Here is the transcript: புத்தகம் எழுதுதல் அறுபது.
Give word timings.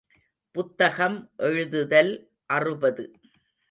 புத்தகம் 0.55 1.17
எழுதுதல் 1.37 2.13
அறுபது. 2.45 3.05